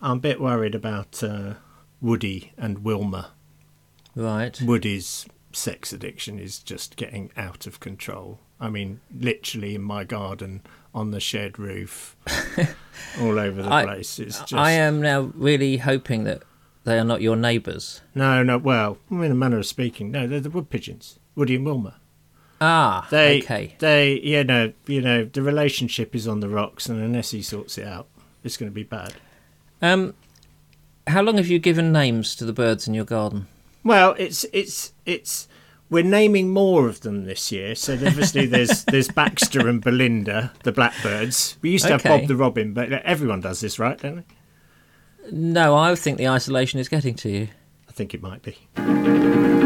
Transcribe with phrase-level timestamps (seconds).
[0.00, 1.54] I'm a bit worried about uh,
[2.00, 3.32] Woody and Wilma.
[4.14, 4.60] Right.
[4.62, 8.38] Woody's sex addiction is just getting out of control.
[8.60, 10.62] I mean, literally in my garden,
[10.94, 12.16] on the shed roof,
[13.20, 14.18] all over the I- place.
[14.18, 16.42] It's just I am now really hoping that
[16.84, 18.00] they are not your neighbours.
[18.14, 18.58] no, no.
[18.58, 21.96] Well, in a manner of speaking, no, they're the wood pigeons, Woody and Wilma.
[22.60, 23.76] Ah, They, okay.
[23.78, 27.78] they, you know, you know, the relationship is on the rocks, and unless he sorts
[27.78, 28.08] it out,
[28.42, 29.14] it's going to be bad.
[29.80, 30.14] Um,
[31.06, 33.46] how long have you given names to the birds in your garden?
[33.84, 35.48] Well, it's it's it's
[35.90, 37.74] we're naming more of them this year.
[37.74, 41.56] So obviously there's there's Baxter and Belinda, the blackbirds.
[41.62, 43.98] We used to have Bob the Robin, but everyone does this, right?
[43.98, 45.30] Don't they?
[45.30, 47.48] No, I think the isolation is getting to you.
[47.88, 49.57] I think it might be.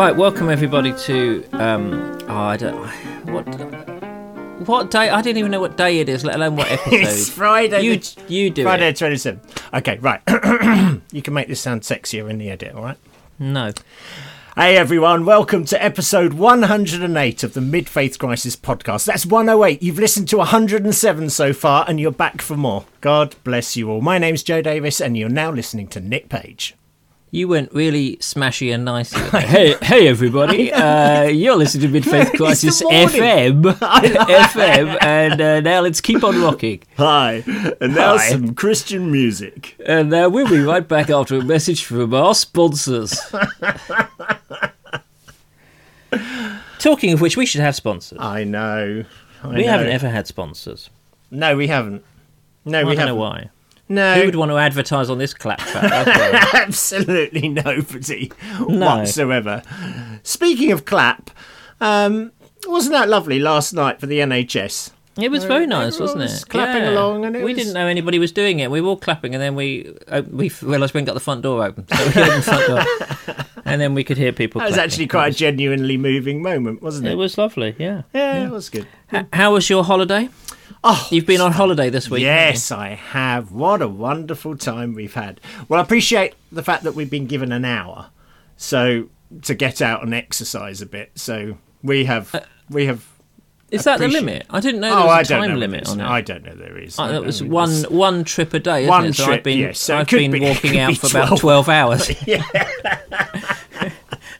[0.00, 2.18] Right, welcome everybody to um.
[2.26, 2.88] Oh, I don't.
[3.26, 4.66] What?
[4.66, 5.10] What day?
[5.10, 6.94] I didn't even know what day it is, let alone what episode.
[6.94, 7.28] It's.
[7.28, 7.82] Friday.
[7.82, 8.96] you you do Friday it.
[8.96, 9.62] twenty seventh.
[9.74, 10.22] Okay, right.
[11.12, 12.96] you can make this sound sexier in the edit, all right?
[13.38, 13.74] No.
[14.56, 19.04] Hey everyone, welcome to episode 108 of the Mid Faith Crisis podcast.
[19.04, 19.82] That's 108.
[19.82, 22.86] You've listened to 107 so far, and you're back for more.
[23.02, 24.00] God bless you all.
[24.00, 26.74] My name's Joe Davis, and you're now listening to Nick Page.
[27.32, 29.16] You went really smashy and nicey.
[29.46, 30.72] hey, hey, everybody!
[30.80, 32.82] Uh, you're listening to Mid Faith Crisis.
[32.82, 36.82] FM, FM, and uh, now let's keep on rocking.
[36.96, 37.44] Hi,
[37.80, 38.30] and now Hi.
[38.30, 39.76] some Christian music.
[39.84, 43.20] And uh, we'll be right back after a message from our sponsors.
[46.78, 48.18] Talking of which, we should have sponsors.
[48.20, 49.04] I know.
[49.42, 49.70] I we know.
[49.70, 50.88] haven't ever had sponsors.
[51.30, 52.02] No, we haven't.
[52.64, 53.14] No, I we don't haven't.
[53.14, 53.50] know why.
[53.90, 55.84] No, Who would want to advertise on this claptrap?
[56.54, 58.30] Absolutely nobody
[58.68, 58.86] No.
[58.96, 59.62] whatsoever.
[60.22, 61.28] Speaking of clap,
[61.80, 62.30] um,
[62.66, 64.92] wasn't that lovely last night for the NHS?
[65.18, 66.44] It was very nice, wasn't it?
[66.48, 68.70] clapping along and it we was- didn't know anybody was doing it.
[68.70, 71.42] We were all clapping, and then we uh, we realised we hadn't got the front
[71.42, 71.86] door open.
[71.88, 72.66] So we opened the front
[73.26, 74.60] door, and then we could hear people.
[74.60, 77.12] That was actually quite a genuinely moving moment, wasn't it?
[77.12, 77.74] It was lovely.
[77.78, 78.02] Yeah.
[78.14, 78.86] yeah, it was good.
[79.12, 80.28] H- how was your holiday?
[80.82, 82.22] Oh, You've been on holiday this week.
[82.22, 83.52] Yes, I have.
[83.52, 85.38] What a wonderful time we've had.
[85.68, 88.08] Well, I appreciate the fact that we've been given an hour,
[88.56, 89.08] so
[89.42, 91.10] to get out and exercise a bit.
[91.16, 93.06] So we have, we have.
[93.70, 94.46] Is that the limit?
[94.48, 95.56] I didn't know there oh, I was a don't time know.
[95.58, 96.04] limit on it.
[96.06, 96.54] I don't know.
[96.54, 96.98] There is.
[96.98, 98.88] Uh, I that was one It's- one trip a day.
[98.88, 99.12] One it?
[99.14, 99.78] So trip, I've been yes.
[99.78, 101.40] So I've been be- walking out be for about 12.
[101.40, 102.10] twelve hours.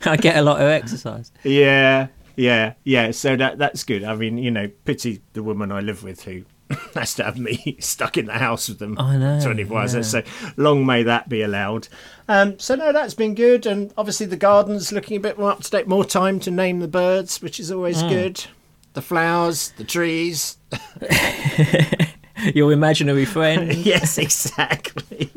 [0.06, 1.30] I get a lot of exercise.
[1.44, 2.06] Yeah,
[2.40, 3.10] yeah, yeah.
[3.10, 4.02] So that that's good.
[4.04, 6.44] I mean, you know, pity the woman I live with who
[6.94, 9.94] has to have me stuck in the house with them I know, 24 hours.
[9.94, 10.00] yeah.
[10.02, 10.22] So
[10.56, 11.88] long may that be allowed.
[12.28, 15.62] Um, so no, that's been good, and obviously the garden's looking a bit more up
[15.62, 15.86] to date.
[15.88, 18.08] More time to name the birds, which is always Hmm.
[18.08, 18.44] good.
[18.94, 20.58] The flowers, the trees.
[22.54, 23.74] Your imaginary friend.
[23.74, 25.30] yes, exactly.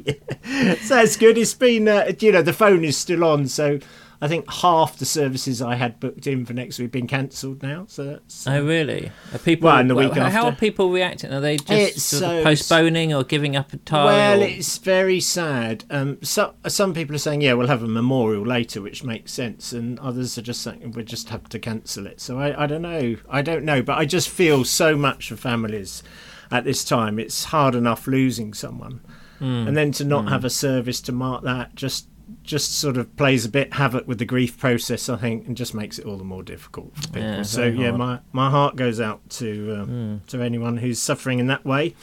[0.81, 1.38] So it's good.
[1.38, 3.80] It's been, uh, you know, the phone is still on, so.
[4.24, 7.62] I think half the services I had booked in for next week have been cancelled
[7.62, 7.86] now.
[7.90, 9.12] So that's Oh really?
[9.34, 9.68] Are people?
[9.68, 10.40] Well, the week how after.
[10.40, 11.34] are people reacting?
[11.34, 14.14] Are they just sort so- of postponing or giving up entirely?
[14.14, 15.84] Well, or- it's very sad.
[15.90, 19.74] Um, so, some people are saying, yeah, we'll have a memorial later, which makes sense,
[19.74, 22.22] and others are just saying we just have to cancel it.
[22.22, 23.18] So I, I don't know.
[23.30, 26.02] I don't know, but I just feel so much for families
[26.50, 27.20] at this time.
[27.20, 29.02] It's hard enough losing someone,
[29.40, 29.68] Hmm.
[29.68, 32.08] and then to not have a service to mark that just
[32.44, 35.74] just sort of plays a bit havoc with the grief process, I think, and just
[35.74, 37.22] makes it all the more difficult for people.
[37.22, 38.00] Yeah, so yeah, hard.
[38.00, 41.96] my my heart goes out to um, to anyone who's suffering in that way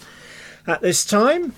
[0.67, 1.55] at this time.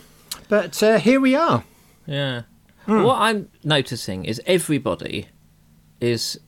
[0.48, 1.64] But uh, here we are.
[2.06, 2.42] Yeah.
[2.86, 3.04] Hmm.
[3.04, 5.28] What I'm noticing is everybody
[6.00, 6.40] is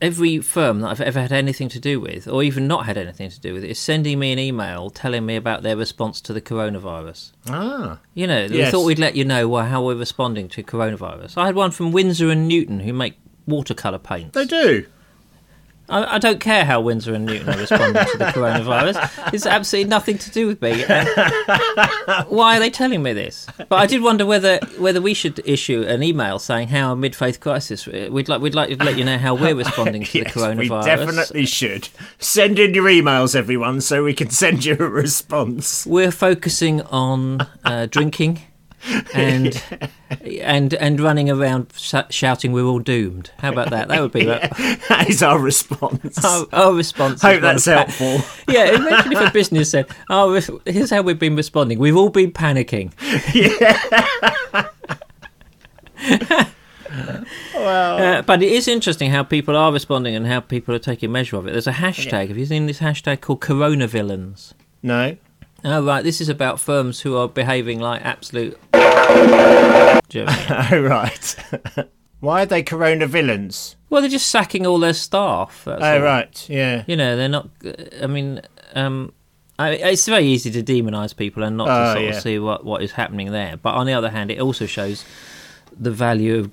[0.00, 3.30] every firm that I've ever had anything to do with, or even not had anything
[3.30, 6.40] to do with, is sending me an email telling me about their response to the
[6.40, 7.32] coronavirus.
[7.48, 8.70] Ah, You know, we Yes.
[8.70, 11.36] thought we'd let you know how we're responding to coronavirus.
[11.36, 13.14] I had one from Winsor and Newton who make
[13.46, 14.34] watercolour paints.
[14.34, 14.86] they do.
[15.90, 19.32] I, I don't care how Winsor and Newton are responding to the coronavirus.
[19.34, 20.84] It's absolutely nothing to do with me.
[20.84, 21.08] And
[22.28, 23.46] why are they telling me this?
[23.56, 27.14] But I did wonder whether whether we should issue an email saying how a mid
[27.16, 27.86] faith crisis.
[27.86, 30.58] We'd like we'd like to let you know how we're responding to yes, the coronavirus.
[30.58, 31.88] we definitely should.
[32.18, 35.86] Send in your emails, everyone, so we can send you a response.
[35.86, 38.42] We're focusing on uh, drinking
[39.14, 39.62] and
[40.40, 41.72] and and running around
[42.10, 43.30] shouting we're all doomed.
[43.38, 43.88] How about that?
[43.88, 44.50] That would be that.
[44.88, 46.22] that is our response.
[46.24, 47.22] Our, our response.
[47.22, 48.18] Hope that's pa- helpful.
[48.48, 51.78] Yeah, imagine if a business said, "Oh, if, here's how we've been responding.
[51.78, 52.92] We've all been panicking."
[57.54, 61.12] well, Uh, but it is interesting how people are responding and how people are taking
[61.12, 61.52] measure of it.
[61.52, 62.28] There's a hashtag.
[62.28, 64.54] Have you seen this hashtag called Corona Villains?
[64.82, 65.16] no.
[65.64, 66.02] Oh, right.
[66.02, 68.58] This is about firms who are behaving like absolute.
[70.12, 71.36] Oh, right.
[72.20, 73.76] Why are they Corona villains?
[73.88, 75.62] well, they're just sacking all their staff.
[75.64, 76.02] That's Oh, all.
[76.02, 76.46] right.
[76.50, 76.84] Yeah.
[76.86, 77.48] You know, they're not.
[78.02, 78.40] I mean,
[78.74, 79.12] um,
[79.58, 82.10] I, it's very easy to demonise people and not to Oh, sort yeah.
[82.10, 83.56] of see what, what is happening there.
[83.56, 85.04] But on the other hand, it also shows
[85.78, 86.50] the value of,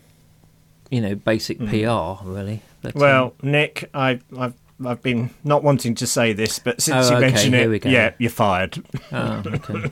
[0.92, 2.62] you know, basic PR, really.
[2.82, 3.02] But, um, Mm.
[3.02, 4.54] Well, Nick, I, I've
[4.86, 8.14] I've been not wanting to say this, but since Oh, you okay, mentioned it, yeah,
[8.20, 8.84] you're fired.
[9.12, 9.92] Oh, okay.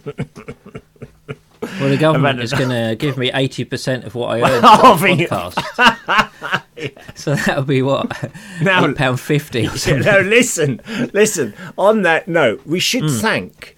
[1.79, 4.95] Well, the government is going to give me eighty percent of what I earn Oh,
[4.97, 6.61] for the the- podcast.
[7.15, 8.11] So that'll be what
[8.61, 10.81] Now- pound fifty Yeah, no, listen,
[11.13, 11.53] listen.
[11.77, 13.17] On that note, we should Hmm.
[13.19, 13.77] thank,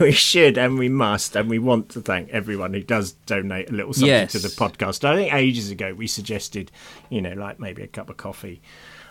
[0.00, 3.72] we should, and we must, and we want to thank everyone who does donate a
[3.72, 4.32] little something Yes.
[4.32, 5.04] to the podcast.
[5.04, 6.70] I think ages ago we suggested,
[7.08, 8.60] you know, like maybe a cup of coffee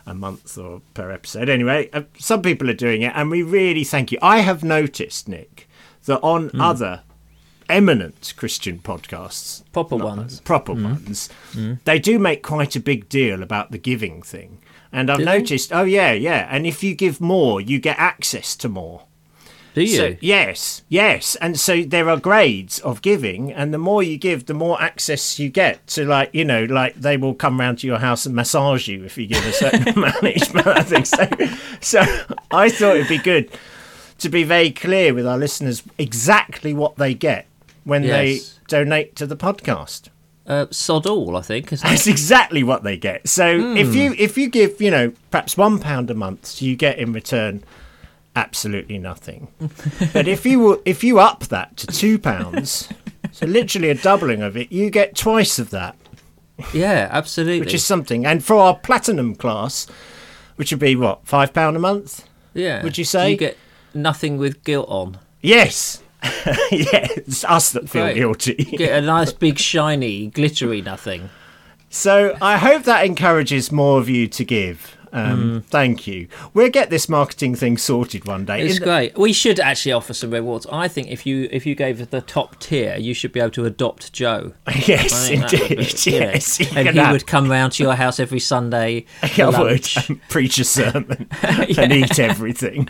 [0.05, 1.49] a month or per episode.
[1.49, 4.17] Anyway, uh, some people are doing it, and we really thank you.
[4.21, 5.67] I have noticed, Nick,
[6.05, 6.61] that on Hmm.
[6.61, 7.01] other
[7.69, 10.41] eminent Christian podcasts, Proper ones.
[10.41, 11.29] proper ones,
[11.85, 14.57] they do make quite a big deal about the giving thing.
[14.91, 15.37] And I've Do they?
[15.39, 19.03] noticed, oh yeah, yeah, and if you give more, you get access to more.
[19.73, 19.95] Do you?
[19.97, 24.45] So, yes, yes, and so there are grades of giving, and the more you give,
[24.47, 27.87] the more access you get to, like you know, like they will come round to
[27.87, 30.67] your house and massage you if you give a certain amount each month.
[30.67, 31.25] I think so.
[31.79, 31.99] So
[32.51, 33.49] I thought it'd be good
[34.19, 37.47] to be very clear with our listeners exactly what they get
[37.85, 38.59] when Yes.
[38.69, 40.09] they donate to the podcast.
[40.47, 41.69] uh, sod all, I think.
[41.69, 43.29] That's exactly what they get.
[43.29, 43.77] So Hmm.
[43.77, 47.13] if you if you give you know perhaps one pound a month, you get in
[47.13, 47.63] return
[48.35, 49.47] absolutely nothing.
[50.13, 52.89] but if you will- if you up that to two pounds,
[53.31, 55.95] so literally a doubling of it, you get twice of that,
[56.73, 57.59] Yeah, absolutely.
[57.61, 58.25] which is something.
[58.25, 59.87] And for our platinum class,
[60.55, 62.27] which would be what five pound a month.
[62.53, 62.83] yeah.
[62.83, 63.31] would you say?
[63.31, 63.57] you get
[63.93, 65.17] nothing with guilt on?
[65.41, 68.15] Yes, yeah, it's us that feel Great.
[68.15, 68.55] guilty.
[68.71, 71.29] You get a nice big shiny glittery nothing.
[71.89, 74.95] So I hope that encourages more of you to give.
[75.13, 76.27] Um, Thank you.
[76.53, 78.61] We'll get this marketing thing sorted one day.
[78.61, 79.17] It's great.
[79.17, 80.65] We should actually offer some rewards.
[80.71, 83.65] I think if you if you gave the top tier, you should be able to
[83.65, 84.53] adopt Joe.
[84.87, 85.77] yes, I think that would indeed.
[86.05, 89.05] be- you know, yes, and he have- would come round to your house every Sunday.
[89.21, 92.89] I would um, preach a sermon and eat everything.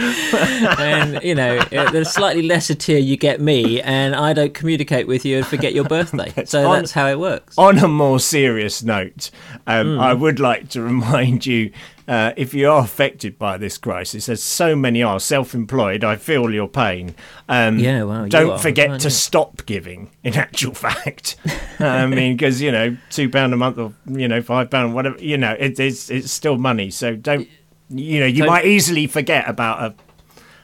[0.00, 1.58] And you know,
[1.90, 5.74] the slightly lesser tier you get me, and I don't communicate with you and forget
[5.74, 6.32] your birthday.
[6.44, 7.56] so on- that's how it works.
[7.58, 9.30] On a more serious note,
[9.66, 9.98] um, Hmm.
[10.00, 11.72] I would like to remind you.
[12.08, 16.50] Uh, if you are affected by this crisis, as so many are self-employed, I feel
[16.52, 17.14] your pain.
[17.48, 20.10] Um, Yeah, well, don't are, forget to stop giving.
[20.24, 21.36] In actual fact,
[21.78, 25.18] I mean, because you know, two pound a month or you know, five pound, whatever,
[25.22, 26.90] you know, it, it's it's still money.
[26.90, 27.46] So don't,
[27.90, 29.94] you know, you Don't- might easily forget about a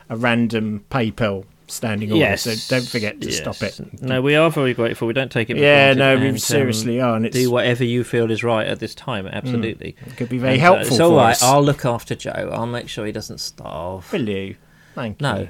[0.09, 2.37] a random PayPal standing order.
[2.37, 3.81] So don't forget to stop it.
[4.01, 5.09] No, we are very grateful.
[5.09, 5.57] We don't take it.
[5.57, 8.67] Yeah, no, we and, um, seriously are, and it's do whatever you feel is right
[8.67, 9.27] at this time.
[9.27, 11.43] Absolutely, it could be very And, uh, helpful it's all us.
[11.43, 12.51] I'll look after Joe.
[12.53, 14.11] I'll make sure he doesn't starve.
[14.13, 14.57] Will you?
[14.95, 15.27] Thank you.
[15.27, 15.39] No.
[15.41, 15.49] you.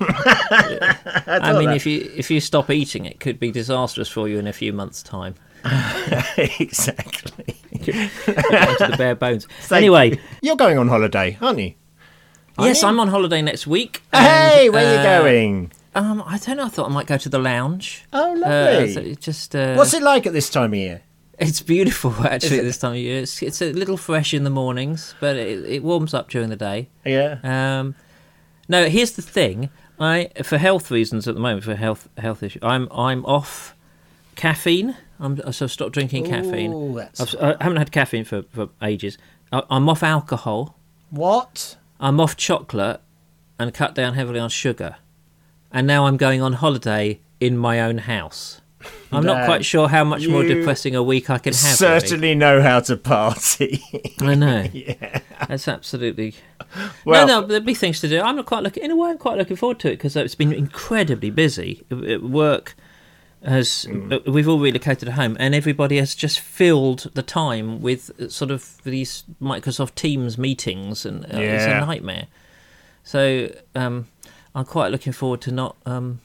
[0.00, 1.76] I mean, that.
[1.76, 4.72] if you if you stop eating, it could be disastrous for you in a few
[4.72, 5.34] months' time.
[6.60, 7.56] exactly.
[7.84, 9.46] Down to the bare bones.
[9.62, 10.18] Thank anyway, you.
[10.42, 11.74] you're going on holiday, aren't you?
[12.58, 12.88] yes, you?
[12.88, 14.02] I'm on holiday next week.
[14.12, 15.72] Hey, and, where are you uh, going?
[15.94, 16.64] Um, I don't know.
[16.66, 18.04] I thought I might go to the lounge.
[18.12, 18.92] Oh, Uh, lovely.
[18.92, 21.02] so just uh, What's it like at this time of year?
[21.38, 23.22] It's beautiful actually this time of year.
[23.22, 26.56] It's, it's a little fresh in the mornings, but it, it warms up during the
[26.56, 26.88] day.
[27.04, 27.38] Yeah.
[27.42, 27.94] Um,
[28.68, 29.70] no, here's the thing.
[29.98, 33.76] I, for health reasons at the moment, for health health issue, I'm I'm off
[34.34, 34.96] caffeine.
[35.22, 36.72] I'm so I've stopped drinking caffeine.
[36.72, 39.16] Ooh, that's- I've, I haven't had caffeine for, for ages.
[39.52, 40.76] I, I'm off alcohol.
[41.10, 41.76] What?
[42.00, 43.00] I'm off chocolate,
[43.58, 44.96] and cut down heavily on sugar.
[45.70, 48.60] And now I'm going on holiday in my own house.
[49.12, 51.76] I'm not quite sure how much more depressing a week I can have.
[51.76, 53.80] Certainly know how to party.
[54.20, 54.66] I know.
[54.72, 55.20] yeah.
[55.48, 56.34] That's absolutely.
[57.04, 58.20] Well, no, no, there'll be things to do.
[58.20, 58.82] I'm not quite looking.
[58.82, 61.84] In a way, I'm quite looking forward to it because it's been incredibly busy.
[61.92, 62.74] Uh, Work
[63.44, 63.84] has.
[63.84, 64.12] Hmm.
[64.12, 68.28] uh, We've all relocated at home, and everybody has just filled the time with uh,
[68.28, 72.26] sort of these Microsoft Teams meetings, and uh, it's a nightmare.
[73.04, 74.06] So um,
[74.54, 76.20] I'm quite looking forward to not um,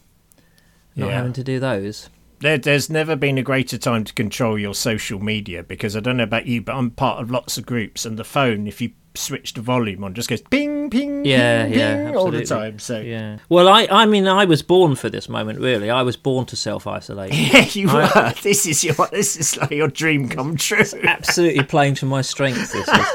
[0.95, 1.15] not Yeah.
[1.15, 2.09] having to do those.
[2.39, 6.17] There, there's never been a greater time to control your social media because I don't
[6.17, 8.91] know about you, but I'm part of lots of groups, and the phone, if you
[9.17, 12.79] switch the volume on, just goes ping, ping, Yeah, ping, yeah, ping all the time.
[12.79, 13.39] So Yeah.
[13.49, 15.59] Well, I, I mean, I was born for this moment.
[15.59, 17.33] Really, I was born to self-isolate.
[17.53, 18.33] yeah, you were.
[18.41, 20.83] This is your this is like your dream come true.
[21.03, 22.71] Absolutely playing to my strengths.
[22.73, 23.05] This is.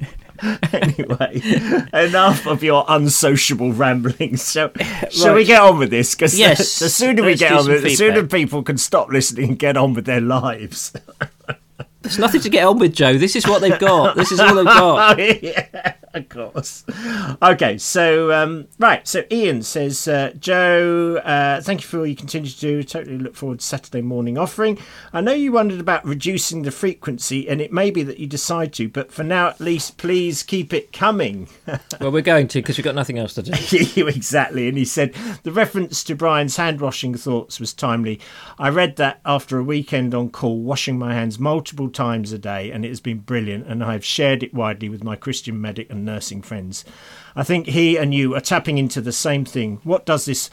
[0.72, 1.40] Anyway,
[1.94, 4.52] enough of your unsociable ramblings.
[4.52, 4.72] Shall,
[5.10, 6.14] shall we get on with this?
[6.14, 9.50] Because Yes, the sooner we get on with it, the sooner people can stop listening
[9.50, 10.92] and get on with their lives.
[12.04, 13.16] There's nothing to get on with, Joe.
[13.16, 14.14] This is what they've got.
[14.14, 15.18] This is all they've got.
[15.42, 16.84] Yeah, of course.
[17.42, 22.14] Okay, so um, right, so Ian says, uh, Joe, uh, thank you for all you
[22.14, 22.82] continue to do.
[22.84, 24.78] Totally look forward to Saturday morning offering.
[25.12, 28.72] I know you wondered about reducing the frequency, and it may be that you decide
[28.74, 31.48] to, but for now at least, please keep it coming.
[32.00, 33.52] Well, we're going to because we've got nothing else to do.
[34.06, 34.68] exactly.
[34.68, 38.20] And he said the reference to Brian's hand washing thoughts was timely.
[38.58, 42.70] I read that after a weekend on call, washing my hands multiple times a day,
[42.70, 43.66] and it has been brilliant.
[43.66, 46.84] And I have shared it widely with my Christian medic and nursing friends.
[47.34, 49.80] I think he and you are tapping into the same thing.
[49.82, 50.50] What does this?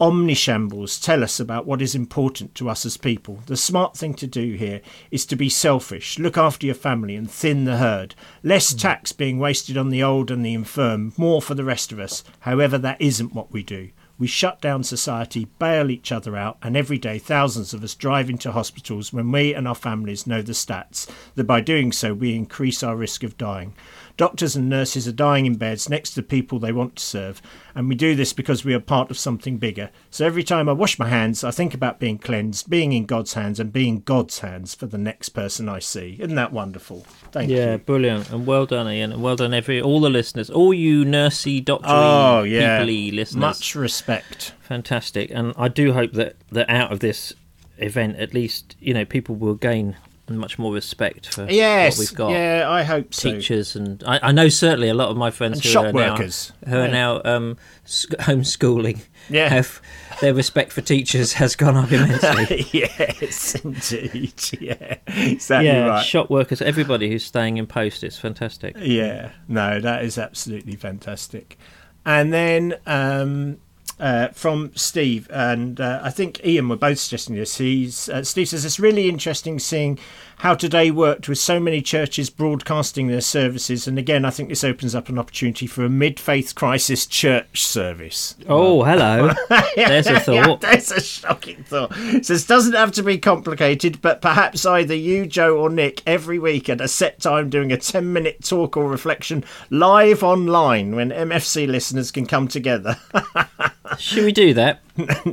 [0.00, 3.40] Omnishambles tell us about what is important to us as people.
[3.46, 7.28] The smart thing to do here is to be selfish, look after your family, and
[7.28, 8.14] thin the herd.
[8.44, 8.78] Less hmm.
[8.78, 12.22] tax being wasted on the old and the infirm, more for the rest of us.
[12.40, 13.90] However, that isn't what we do.
[14.18, 18.28] We shut down society, bail each other out, and every day thousands of us drive
[18.28, 22.34] into hospitals when we and our families know the stats that by doing so we
[22.34, 23.74] increase our risk of dying.
[24.18, 27.40] Doctors and nurses are dying in beds next to the people they want to serve,
[27.74, 29.90] and we do this because we are part of something bigger.
[30.10, 33.34] So every time I wash my hands, I think about being cleansed, being in God's
[33.34, 36.16] hands, and being God's hands for the next person I see.
[36.18, 37.06] Isn't that wonderful?
[37.30, 37.62] Thank Yeah, you.
[37.62, 41.04] Yeah, brilliant, and well done, Ian, and well done every all the listeners, all you
[41.04, 42.82] nursey, doctory, Oh, yeah.
[42.82, 43.36] listeners.
[43.36, 44.52] Much respect.
[44.60, 47.32] Fantastic, and I do hope that that out of this
[47.78, 49.96] event, at least you know people will gain
[50.36, 52.30] much more respect for Yes, what we've got.
[52.30, 53.32] yeah, I hope so.
[53.32, 55.92] Teachers and I, I know certainly a lot of my friends And who shop are
[55.92, 56.52] workers.
[56.66, 56.92] now who are Yeah.
[56.92, 59.48] now um, sc- homeschooling Yeah.
[59.48, 59.80] have
[60.20, 62.66] their respect for teachers has gone up immensely.
[62.72, 64.32] yes, indeed.
[64.60, 66.04] Yeah, exactly yeah, right.
[66.04, 68.76] shop workers, everybody who's staying in post is fantastic.
[68.78, 71.56] Yeah, no, that is absolutely fantastic.
[72.04, 73.58] And then um,
[74.00, 77.58] uh, from Steve, and uh, I think Ian were both suggesting this.
[77.58, 79.98] He's uh, Steve says it's really interesting seeing
[80.38, 83.86] how today worked with so many churches broadcasting their services.
[83.88, 88.36] And again, I think this opens up an opportunity for a mid-faith crisis church service.
[88.48, 89.32] Oh, hello.
[89.76, 90.60] There's a Yeah, thought.
[90.60, 91.92] there's a shocking thought.
[91.94, 96.02] So it says doesn't have to be complicated, but perhaps either you, Joe, or Nick
[96.06, 100.94] every week at a set time doing a ten minute talk or reflection live online
[100.96, 102.96] when MFC listeners can come together.
[103.98, 104.80] Should we do that?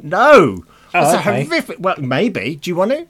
[0.03, 0.63] no.
[0.93, 1.41] Oh, That's Oh, okay.
[1.41, 1.77] a horrific.
[1.79, 2.55] Well, maybe.
[2.55, 3.07] Do you want to?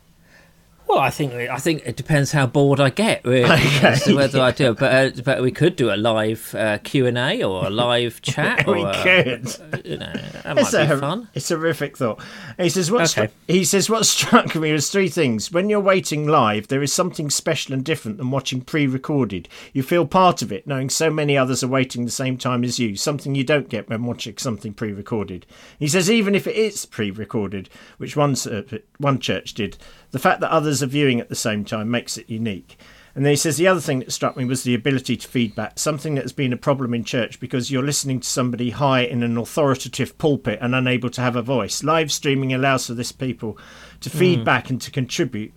[0.87, 4.39] Well, I think I think it depends how bored I get, really, as to whether
[4.39, 4.71] I do.
[4.71, 4.77] it.
[4.77, 8.21] But uh, but we could do a live uh, Q and A or a live
[8.21, 8.67] chat.
[8.67, 9.57] we or, uh, could.
[9.83, 11.27] You know, that might It's a, be fun.
[11.33, 12.21] it's a horrific thought.
[12.59, 13.27] He says what Okay.
[13.27, 15.51] stru- he says what struck me was three things.
[15.51, 19.49] When you're waiting live, there is something special and different than watching pre-recorded.
[19.73, 22.77] You feel part of it, knowing so many others are waiting the same time as
[22.79, 22.95] you.
[22.95, 25.45] Something you don't get when watching something pre-recorded.
[25.79, 28.61] He says even if it is pre-recorded, which one uh,
[28.99, 29.77] one church did,
[30.11, 32.77] the fact that others are viewing at the same time makes it unique.
[33.15, 35.79] And then he says the other thing that struck me was the ability to feedback,
[35.79, 39.23] something that has been a problem in church because you're listening to somebody high in
[39.23, 41.81] an authoritative pulpit and unable to have a voice.
[41.81, 43.57] Live streaming allows for this people
[44.01, 45.53] to feedback and to contribute.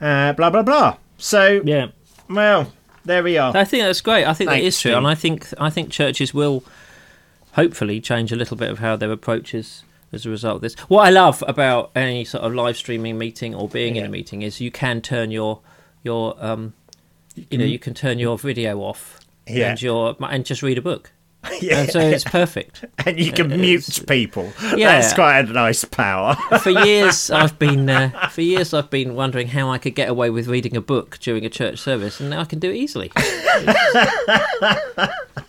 [0.00, 0.96] Uh, blah blah blah.
[1.18, 1.88] So Yeah,
[2.30, 2.72] well,
[3.04, 3.54] there we are.
[3.54, 4.26] I think that's great.
[4.26, 4.98] I think that Thanks, is true, Steve.
[4.98, 6.64] and I think I think churches will
[7.52, 10.74] hopefully change a little bit of how their approach is as a result of this.
[10.88, 14.42] What I love about any sort of live streaming meeting or being in a meeting
[14.42, 15.60] is you can turn your
[16.02, 16.74] your um
[17.50, 19.70] you know you can turn your video off Yeah.
[19.70, 21.12] and your and just read a book.
[21.60, 21.78] Yeah.
[21.78, 22.84] And so it's perfect.
[23.06, 24.52] and you can mute people.
[24.76, 25.00] Yeah.
[25.00, 26.34] That's quite a nice power.
[26.62, 30.30] For years I've been uh, for years I've been wondering how I could get away
[30.30, 33.12] with reading a book during a church service, and now I can do it easily.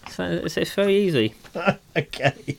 [0.09, 1.33] so it's, it's very easy.
[1.97, 2.57] okay.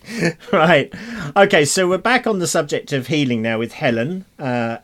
[0.53, 0.93] Right.
[1.37, 4.79] Okay, so we're back on the subject of healing now with Helen, uh,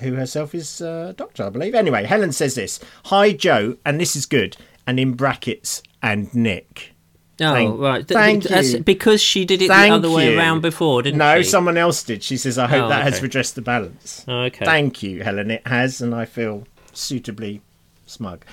[0.00, 1.74] who herself is a doctor, I believe.
[1.74, 6.94] Anyway, Helen says this Hi, Joe, and this is good, and in brackets, and Nick.
[7.40, 8.08] Oh, Thank- right.
[8.08, 8.80] Th- thank th- that's you.
[8.82, 11.38] because she did it Thank the other way around before, didn't No, she?
[11.38, 12.22] No, someone else did.
[12.24, 14.24] She says, I hope Oh, that has redressed the balance.
[14.26, 14.64] Oh, okay.
[14.64, 15.50] Thank you, Helen.
[15.50, 17.60] It has, and I feel suitably
[18.06, 18.44] smug.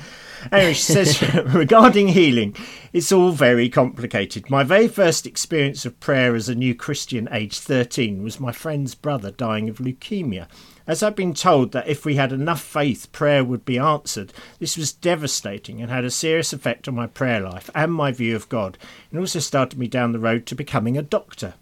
[0.51, 2.55] Anyway, she says regarding healing,
[2.93, 4.49] it's all very complicated.
[4.51, 8.93] My very first experience of prayer as a new Christian, aged 13, was my friend's
[8.93, 10.47] brother dying of leukemia.
[10.87, 14.77] As I'd been told that if we had enough faith, prayer would be answered, this
[14.77, 18.49] was devastating and had a serious effect on my prayer life and my view of
[18.49, 18.77] God,
[19.09, 21.55] and also started me down the road to becoming a doctor.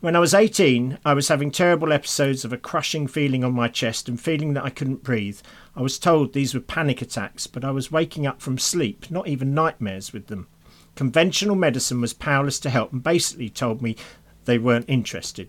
[0.00, 3.66] When I was 18, I was having terrible episodes of a crushing feeling on my
[3.66, 5.40] chest and feeling that I couldn't breathe.
[5.74, 9.26] I was told these were panic attacks, but I was waking up from sleep, not
[9.26, 10.46] even nightmares with them.
[10.94, 13.96] Conventional medicine was powerless to help and basically told me
[14.44, 15.48] they weren't interested.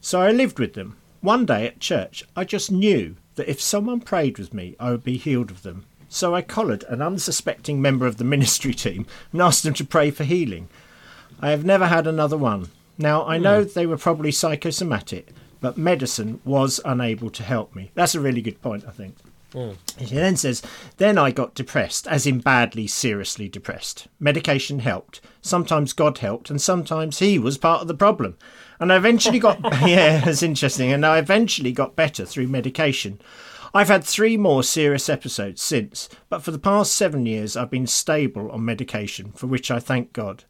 [0.00, 0.96] So I lived with them.
[1.26, 5.02] One day at church, I just knew that if someone prayed with me, I would
[5.02, 5.84] be healed of them.
[6.08, 10.12] So I collared an unsuspecting member of the ministry team and asked them to pray
[10.12, 10.68] for healing.
[11.40, 12.68] I have never had another one.
[12.96, 13.70] Now, I know hmm.
[13.74, 15.30] they were probably psychosomatic,
[15.60, 17.90] but medicine was unable to help me.
[17.96, 19.16] That's a really good point, I think.
[19.56, 19.76] Mm.
[19.98, 20.62] He then says,
[20.98, 24.06] Then I got depressed, as in badly, seriously depressed.
[24.20, 25.22] Medication helped.
[25.40, 28.36] Sometimes God helped, and sometimes He was part of the problem.
[28.78, 29.58] And I eventually got,
[29.88, 30.92] yeah, that's interesting.
[30.92, 33.18] And I eventually got better through medication.
[33.72, 37.86] I've had three more serious episodes since, but for the past seven years I've been
[37.86, 40.44] stable on medication, for which I thank God.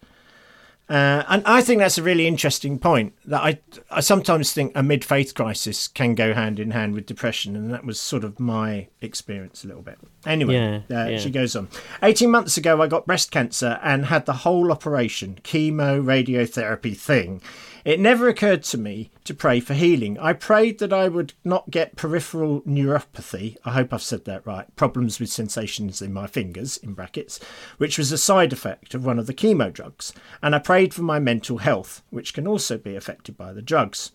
[0.88, 3.14] Uh, and I think that's a really interesting point.
[3.24, 3.58] That I,
[3.90, 7.72] I sometimes think a mid faith crisis can go hand in hand with depression, and
[7.72, 9.98] that was sort of my experience a little bit.
[10.24, 11.18] Anyway, Yeah, uh, yeah.
[11.18, 11.68] she goes on.
[12.02, 17.42] 18 months ago, I got breast cancer and had the whole operation, chemo, radiotherapy thing.
[17.86, 20.18] It never occurred to me to pray for healing.
[20.18, 23.58] I prayed that I would not get peripheral neuropathy.
[23.64, 24.66] I hope I've said that right.
[24.74, 27.38] Problems with sensations in my fingers, in brackets,
[27.78, 30.12] which was a side effect of one of the chemo drugs.
[30.42, 34.10] And I prayed for my mental health, which can also be affected by the drugs.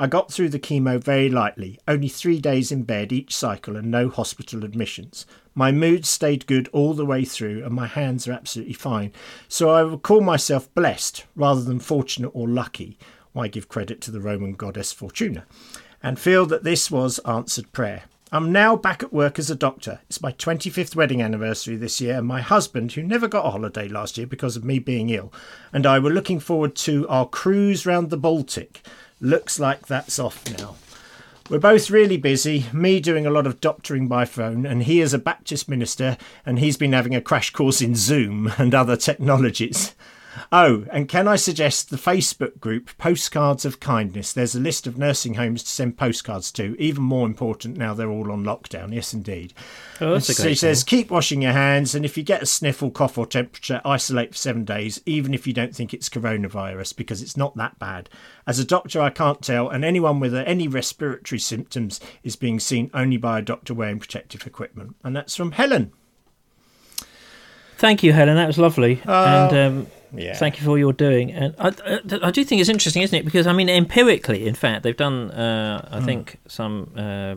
[0.00, 3.90] I got through the chemo very lightly, only three days in bed each cycle and
[3.90, 5.26] no hospital admissions.
[5.54, 9.12] My mood stayed good all the way through and my hands are absolutely fine.
[9.46, 12.96] So I would call myself blessed rather than fortunate or lucky.
[13.34, 15.44] Why give credit to the Roman goddess Fortuna?
[16.02, 18.04] And feel that this was answered prayer.
[18.32, 20.00] I'm now back at work as a doctor.
[20.08, 23.88] It's my 25th wedding anniversary this year, and my husband, who never got a holiday
[23.88, 25.32] last year because of me being ill,
[25.72, 28.82] and I were looking forward to our cruise round the Baltic.
[29.20, 30.76] Looks like that's off now.
[31.50, 35.12] We're both really busy, me doing a lot of doctoring by phone, and he is
[35.12, 39.94] a Baptist minister, and he's been having a crash course in Zoom and other technologies.
[40.52, 44.32] Oh, and can I suggest the Facebook group Postcards of Kindness?
[44.32, 48.10] There's a list of nursing homes to send postcards to, even more important now they're
[48.10, 48.94] all on lockdown.
[48.94, 49.52] Yes, indeed.
[50.00, 52.42] Oh, that's a So great he says, keep washing your hands, and if you get
[52.42, 56.08] a sniffle, cough, or temperature, isolate for seven days, even if you don't think it's
[56.08, 58.08] coronavirus, because it's not that bad.
[58.46, 62.90] As a doctor, I can't tell, and anyone with any respiratory symptoms is being seen
[62.94, 64.96] only by a doctor wearing protective equipment.
[65.02, 65.92] And that's from Helen.
[67.78, 68.36] Thank you, Helen.
[68.36, 69.00] That was lovely.
[69.06, 70.34] and um, Yeah.
[70.36, 71.32] thank you for all you're doing.
[71.32, 73.24] And I, I, I do think it's interesting, isn't it?
[73.24, 75.30] Because I mean, empirically, in fact, they've done.
[75.30, 75.88] Uh.
[75.90, 76.90] I think some.
[76.96, 77.34] Uh,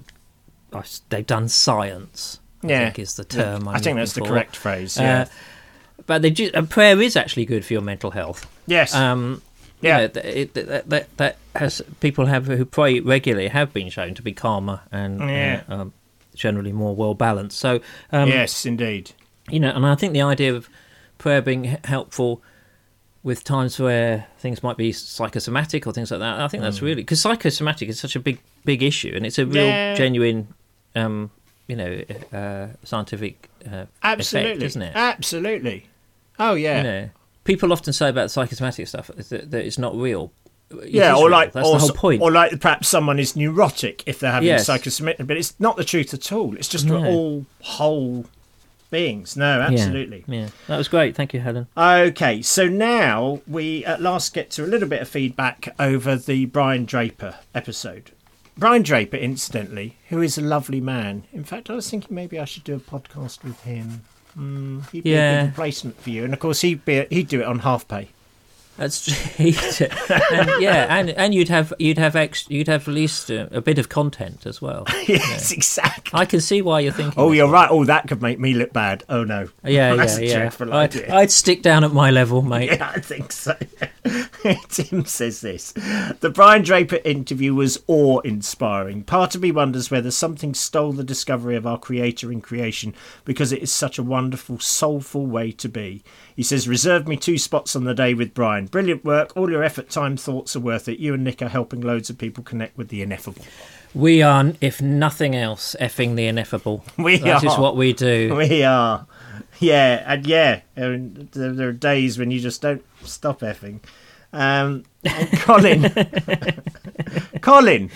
[1.10, 2.40] they've done science.
[2.64, 2.84] I Yeah.
[2.86, 3.68] think is the term.
[3.68, 4.98] I'm I think that's the correct phrase.
[4.98, 5.22] Yeah.
[5.22, 5.26] Uh,
[6.06, 8.48] but they do, prayer is actually good for your mental health.
[8.66, 8.94] yes.
[8.96, 9.42] Um,
[9.82, 10.00] Yeah.
[10.02, 14.14] yeah, th- it, that, that that has people have who pray regularly have been shown
[14.16, 15.62] to be calmer and Yeah.
[15.70, 15.94] uh, um,
[16.36, 17.60] generally more well balanced.
[17.60, 17.80] So
[18.12, 19.12] um, yes, indeed.
[19.50, 20.70] you know, and I think the idea of
[21.18, 22.42] prayer being helpful
[23.24, 26.40] with times where things might be psychosomatic or things like that.
[26.42, 29.46] I think that's really because psychosomatic is such a big big issue, and it's a
[29.46, 29.96] real Yeah.
[29.96, 30.48] genuine,
[30.96, 31.32] um,
[31.68, 32.02] you know,
[32.34, 34.52] uh, scientific uh, Absolutely.
[34.52, 34.92] effect, isn't it?
[34.96, 35.88] Absolutely.
[36.40, 36.78] Oh, yeah.
[36.78, 37.10] You know,
[37.46, 40.32] people often say about psychosomatic stuff that, that it's not real.
[40.72, 41.32] It yeah, or real.
[41.32, 42.22] like, that's or, the whole point.
[42.22, 44.66] or like perhaps someone is neurotic if they're having Yes.
[44.66, 46.56] psychosomatic, but it's not the truth at all.
[46.58, 47.06] It's just we're No.
[47.10, 48.26] all whole
[48.94, 49.36] beings.
[49.36, 50.24] No, absolutely.
[50.28, 51.16] Yeah, that was great.
[51.16, 51.68] Thank you, Helen.
[51.76, 56.46] Okay, so now we at last get to a little bit of feedback over the
[56.46, 58.12] Brian Draper episode.
[58.56, 61.24] Brian Draper, incidentally, who is a lovely man.
[61.34, 64.04] In fact, I was thinking maybe I should do a podcast with him.
[64.38, 67.42] Mm, he'd be a good replacement for you, and of course he'd be he'd do
[67.42, 68.10] it on half pay.
[68.78, 69.08] That's
[69.40, 73.62] and yeah, and and you'd have you'd have ex, you'd have at least a, a
[73.62, 74.86] bit of content as well.
[75.08, 76.20] yes, exactly.
[76.20, 77.14] I can see why you're thinking.
[77.18, 77.70] Oh, you're right.
[77.70, 79.04] Oh, that could make me look bad.
[79.10, 79.50] Oh no.
[79.64, 80.76] Yeah, That's yeah, yeah.
[80.76, 81.10] I'd.
[81.10, 82.72] I'd stick down at my level, mate.
[82.72, 83.56] Yeah, I think so.
[84.70, 85.72] Tim says this.
[85.72, 89.04] The Brian Draper interview was awe inspiring.
[89.04, 92.94] Part of me wonders whether something stole the discovery of our creator in creation
[93.26, 96.04] because it is such a wonderful, soulful way to be.
[96.36, 98.66] He says, Reserve me two spots on the day with Brian.
[98.66, 99.36] Brilliant work.
[99.38, 101.00] All your effort, time, thoughts are worth it.
[101.00, 103.44] You and Nick are helping loads of people connect with the ineffable.
[103.96, 106.84] We are, if nothing else, effing the ineffable.
[106.98, 107.62] We That is are.
[107.62, 108.34] what we do.
[108.36, 109.06] We are.
[109.60, 113.80] Yeah, and yeah, there, there are days when you just don't stop effing.
[114.34, 114.84] Um,
[115.42, 115.92] Colin,
[117.42, 117.92] Colin,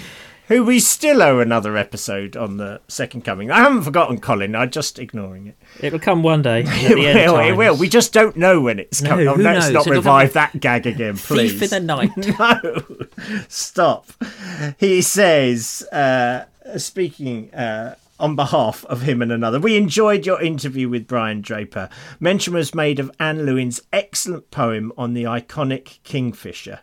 [0.47, 3.49] who we still owe another episode on the second coming.
[3.51, 4.55] I haven't forgotten Colin.
[4.55, 5.55] I'm just ignoring it.
[5.79, 6.61] It'll come one day.
[6.65, 7.39] At It the end will.
[7.39, 7.75] It will.
[7.75, 9.27] We just don't know when it's No, coming.
[9.27, 9.73] Oh, who let's knows?
[9.73, 11.53] not It'll revive that gag again, please.
[11.53, 12.11] Thief in the night.
[12.17, 12.81] no,
[13.49, 14.07] stop.
[14.77, 16.45] He says, uh,
[16.77, 21.89] speaking uh, on behalf of him and another, we enjoyed your interview with Brian Draper.
[22.19, 26.79] Mention was made of Ann Lewin's excellent poem on the iconic kingfisher,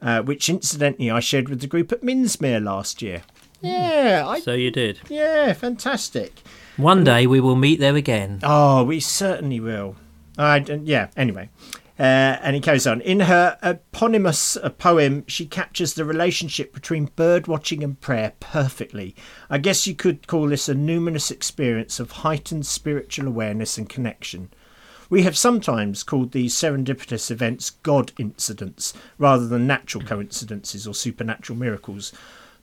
[0.00, 3.22] uh, which incidentally I shared with the group at Minsmere last year.
[3.60, 5.00] Yeah, I, So you did.
[5.08, 6.42] yeah, fantastic.
[6.76, 8.40] One day we will meet there again.
[8.42, 9.96] Oh, we certainly will.
[10.38, 11.08] I yeah.
[11.16, 11.48] Anyway,
[11.98, 12.02] uh,
[12.42, 13.00] and he goes on.
[13.00, 19.14] In her eponymous uh, poem, she captures the relationship between bird watching and prayer perfectly.
[19.48, 24.50] I guess you could call this a numinous experience of heightened spiritual awareness and connection.
[25.08, 31.58] We have sometimes called these serendipitous events God incidents rather than natural coincidences or supernatural
[31.58, 32.12] miracles.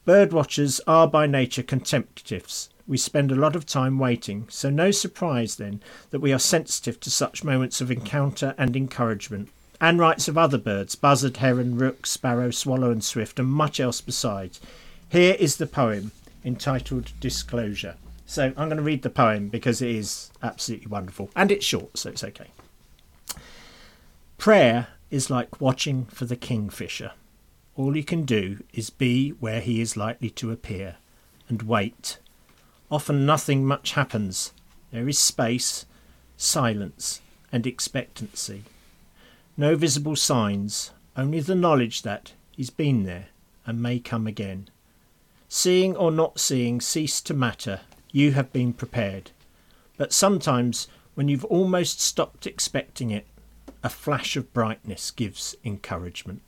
[0.05, 2.69] Bird watchers are by nature contemplatives.
[2.87, 6.99] We spend a lot of time waiting, so no surprise then that we are sensitive
[7.01, 9.49] to such moments of encounter and encouragement.
[9.79, 14.01] Ann writes of other birds buzzard, heron, rook, sparrow, swallow, and swift, and much else
[14.01, 14.59] besides.
[15.09, 16.11] Here is the poem
[16.43, 17.95] entitled Disclosure.
[18.25, 21.97] So I'm going to read the poem because it is absolutely wonderful and it's short,
[21.97, 22.47] so it's okay.
[24.37, 27.11] Prayer is like watching for the kingfisher.
[27.75, 30.95] All you can do is be where he is likely to appear
[31.47, 32.17] and wait.
[32.93, 34.53] Often nothing much happens.
[34.91, 35.87] There is space,
[36.37, 38.65] silence, and expectancy.
[39.57, 43.29] No visible signs, only the knowledge that he's been there
[43.65, 44.69] and may come again.
[45.49, 47.81] Seeing or not seeing cease to matter.
[48.11, 49.31] You have been prepared.
[49.97, 53.25] But sometimes, when you've almost stopped expecting it,
[53.81, 56.43] a flash of brightness gives encouragement.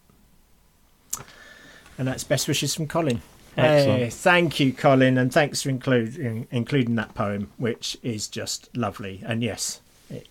[1.98, 3.24] And that's best wishes from Colin.
[3.58, 4.00] Excellent.
[4.04, 9.22] Hey, thank you, Colin, and thanks for including including that poem, which is just lovely.
[9.26, 10.28] And yes, it,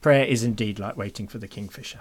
[0.00, 2.00] prayer is indeed like waiting for the kingfisher.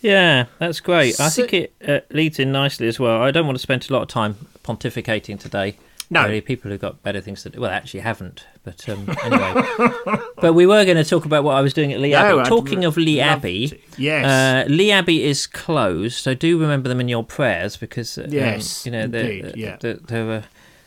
[0.00, 1.20] Yeah, that's great.
[1.20, 3.20] I think it uh, leads in nicely as well.
[3.20, 5.76] I don't want to spend a lot of time pontificating today.
[6.12, 6.24] No.
[6.24, 7.60] Really, people who've got better things to do.
[7.60, 8.44] Well, actually, haven't.
[8.64, 9.62] But um, anyway.
[10.40, 12.40] but we were going to talk about what I was doing at Lee No, Abbey.
[12.40, 13.78] I'd Talking re- of Lee Abbey, to.
[13.96, 14.24] Yes.
[14.26, 18.32] uh, Lee Abbey is closed, so do remember them in your prayers because uh, um,
[18.32, 19.76] Yes, you know they're, indeed, yeah.
[19.80, 20.44] they're, they're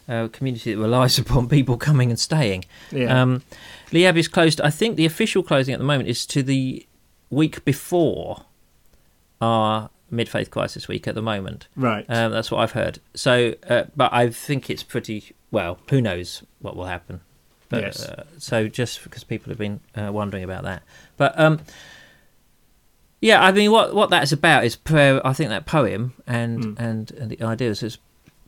[0.09, 2.65] a, a community that relies upon people coming and staying.
[2.91, 3.21] Yeah.
[3.21, 3.43] Um,
[3.93, 4.59] Lee Abbey is closed.
[4.59, 6.85] I think the official closing at the moment is to the
[7.29, 8.43] week before
[9.39, 11.67] our mid faith crisis week at the moment.
[11.75, 12.05] right.
[12.09, 12.99] Um, that's what I've heard.
[13.15, 15.79] So, uh, but I think it's pretty well.
[15.89, 17.21] Who knows what will happen?
[17.69, 18.03] But, Yes.
[18.07, 20.83] Uh, so just because people have been uh, wondering about that,
[21.17, 21.59] but um,
[23.21, 25.25] yeah, I mean, what what that's about is prayer.
[25.25, 26.79] I think that poem and Mm.
[26.79, 27.97] and and the idea is, is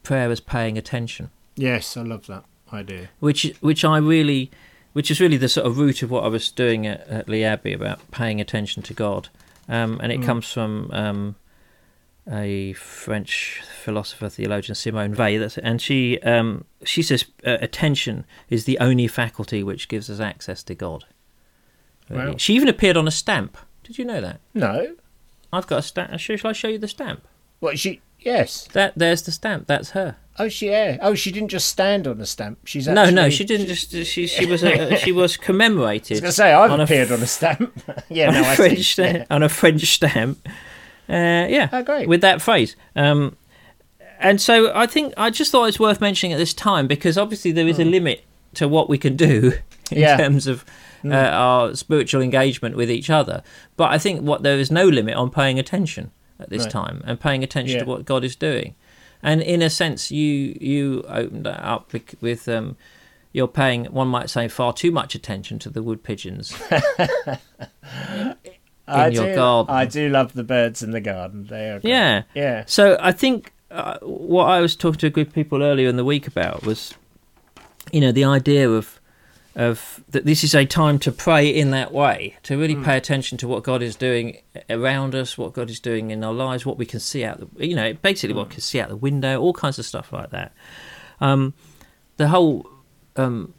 [0.04, 3.10] prayer as paying attention, yes, I love that idea.
[3.20, 4.52] which which I really,
[4.94, 7.44] which is really the sort of root of what I was doing at, at Lee
[7.44, 9.30] Abbey about paying attention to God,
[9.70, 10.26] um, and it Mm.
[10.26, 11.36] comes from um,
[12.32, 18.80] a French philosopher theologian Simone Weil, and she um, she says uh, attention is the
[18.80, 21.06] only faculty which gives us access to God.
[22.10, 22.32] Really.
[22.32, 22.38] Wow.
[22.38, 23.58] She even appeared on a stamp.
[23.84, 24.40] Did you know that?
[24.54, 24.96] No.
[25.54, 26.20] I've got a stamp.
[26.20, 27.28] Shall I show you the stamp?
[27.60, 28.02] What she?
[28.20, 28.68] Yes.
[28.74, 29.68] That there's the stamp.
[29.68, 30.18] That's her.
[30.38, 30.68] Oh, she.
[30.70, 30.98] Yeah.
[31.02, 32.60] Oh, she didn't just stand on a stamp.
[32.66, 33.92] She's no, actually, no, she didn't just.
[33.92, 37.12] She she was a, she was I commemorated was gonna say I've on a appeared
[37.12, 37.82] on a stamp.
[38.10, 38.30] yeah.
[38.30, 40.48] on No, a I French stamp, on a French stamp.
[41.10, 42.08] Uh, yeah, Oh, great.
[42.08, 42.76] with that phrase.
[42.96, 43.36] Um,
[44.20, 47.52] and so I think I just thought it's worth mentioning at this time because obviously
[47.52, 48.24] there is a limit
[48.56, 49.54] to what we can do
[49.92, 50.00] in Hmm.
[50.00, 50.16] Yeah.
[50.16, 50.22] Hmm.
[50.24, 50.66] terms of
[51.04, 53.44] uh, our spiritual engagement with each other.
[53.78, 56.72] But I think what there is no limit on paying attention at this Right.
[56.72, 58.74] time and paying attention to what God is doing.
[59.22, 61.92] And in a sense, you you opened that up
[62.22, 62.78] with um,
[63.34, 66.56] you're paying one might say far too much attention to the wood pigeons
[68.88, 69.76] I in your do, garden.
[69.76, 71.48] I do love the birds in the garden.
[71.48, 71.80] They are.
[71.80, 71.90] great.
[71.92, 72.24] Yeah.
[72.34, 72.64] Yeah.
[72.68, 75.96] So I think uh, what I was talking to a group of people earlier in
[75.98, 76.94] the week about was,
[77.92, 79.00] you know, the idea of
[79.56, 83.38] of that this is a time to pray in that way, to really pay attention
[83.38, 84.38] to what God is doing
[84.70, 87.66] around us, what God is doing in our lives, what we can see out the,
[87.66, 90.32] you know, basically what we can see out the window, all kinds of stuff like
[90.32, 90.52] that.
[91.22, 91.54] Um,
[92.18, 92.70] the whole,
[93.16, 93.54] um,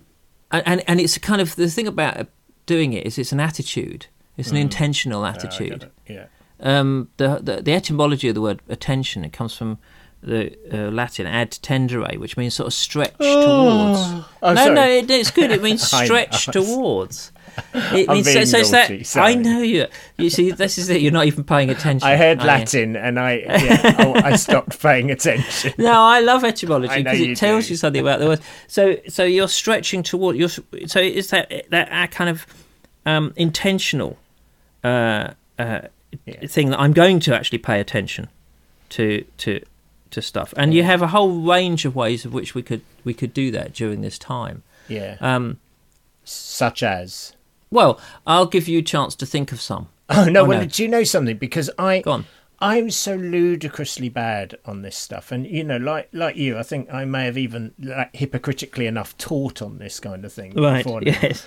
[0.51, 2.27] and and- and it's a kind of the thing about
[2.67, 4.07] doing it is it's an attitude,
[4.37, 5.93] it's an intentional Yeah, I get attitude it.
[6.09, 6.27] Yeah.
[6.61, 9.79] um, the, the the etymology of the word attention it comes from
[10.23, 14.01] the uh, Latin ad tendere, which means sort of stretch towards.
[14.43, 14.75] Oh, no, sorry.
[14.75, 15.51] no, it, it's good.
[15.51, 17.33] It means stretch towards.
[17.73, 19.87] It I'm means, so, so it's that naughty, I know you.
[20.19, 21.01] You see, this is it.
[21.01, 22.07] You're not even paying attention.
[22.07, 22.47] I heard you?
[22.47, 25.73] Latin and I yeah, oh, I stopped paying attention.
[25.79, 27.71] No, I love etymology because it tells do.
[27.71, 28.41] you something about the word.
[28.67, 30.51] So, so you're stretching toward your.
[30.51, 32.47] So it's that that kind of
[33.07, 34.19] um, intentional
[34.87, 35.81] uh, uh,
[36.25, 36.47] Yeah.
[36.47, 38.29] thing that I'm going to actually pay attention
[38.91, 39.61] to to
[40.11, 43.13] to stuff, and you have a whole range of ways of which we could we
[43.15, 44.63] could do that during this time.
[44.89, 45.17] Yeah.
[45.21, 45.59] Um,
[46.25, 47.35] Such as
[47.71, 49.89] well, I'll give you a chance to think of some.
[50.09, 50.67] Oh no, Oh, well no.
[50.67, 51.37] do you know something?
[51.37, 52.25] Because I Go on.
[52.61, 56.89] I'm so ludicrously bad on this stuff, and you know, like like you, I think
[56.95, 60.85] I may have even like, hypocritically enough taught on this kind of thing Right.
[60.85, 61.13] before now.
[61.23, 61.45] Yes.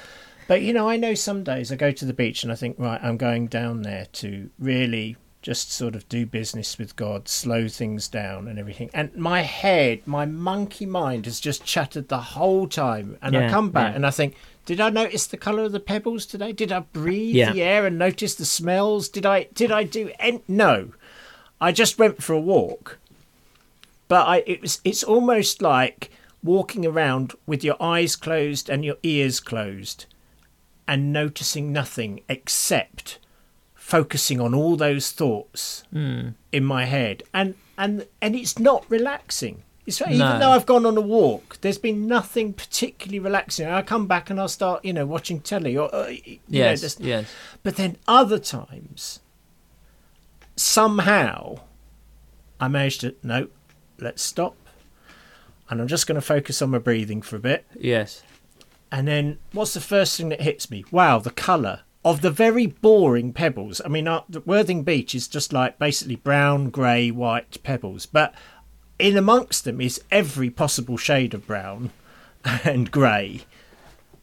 [0.50, 2.80] But you know, I know some days I go to the beach and I think,
[2.80, 7.68] right, I'm going down there to really just sort of do business with God, slow
[7.68, 8.90] things down and everything.
[8.92, 13.20] And my head, my monkey mind has just chattered the whole time.
[13.22, 13.98] And I come back yeah.
[13.98, 14.34] and I think,
[14.66, 16.52] did I notice the colour of the pebbles today?
[16.52, 17.54] Did I breathe Yeah.
[17.54, 19.08] the air and notice the smells?
[19.08, 20.94] Did I did I do any no.
[21.62, 22.98] I just went for a walk.
[24.08, 26.10] But I it was it's almost like
[26.42, 30.08] walking around with your eyes closed and your ears closed
[30.90, 33.20] and noticing nothing except
[33.76, 36.30] focusing on all those thoughts Hmm.
[36.52, 40.98] in my head and and and it's not relaxing it's even though i've gone on
[40.98, 45.06] a walk there's been nothing particularly relaxing i come back and i'll start you know
[45.06, 46.82] watching telly or uh, you know, Yes.
[46.82, 47.26] just- yes.
[47.64, 49.20] but then other times
[50.56, 51.60] somehow
[52.60, 53.48] i managed to no
[54.00, 54.56] let's stop
[55.70, 58.24] and i'm just going to focus on my breathing for a bit Yes.
[58.92, 60.84] And then what's the first thing that hits me?
[60.92, 63.82] Wow, the colour of the very boring pebbles.
[63.84, 68.34] I mean, uh, the Worthing Beach is just like basically brown, grey, white pebbles, but
[68.98, 71.92] in amongst them is every possible shade of brown
[72.64, 73.42] and grey.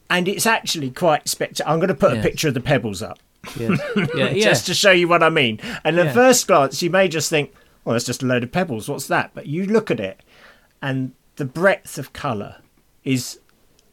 [0.08, 1.70] And it's actually quite spectacular.
[1.72, 3.18] I'm going to put a picture of the pebbles up
[3.58, 3.78] Yes.
[3.96, 4.06] Yeah.
[4.32, 4.32] Yeah.
[4.44, 5.60] just to show you what I mean.
[5.84, 6.12] And at Yeah.
[6.12, 7.52] first glance, you may just think,
[7.84, 8.88] well, that's just a load of pebbles.
[8.88, 9.30] What's that?
[9.34, 10.20] But you look at it,
[10.82, 12.56] and the breadth of colour
[13.04, 13.38] is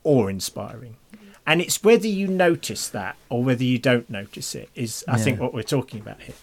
[0.04, 0.98] awe inspiring.
[1.46, 5.42] And it's whether you notice that or whether you don't notice it, is, I think,
[5.42, 6.36] what we're talking about here.